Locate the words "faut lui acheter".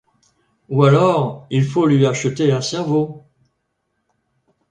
1.63-2.51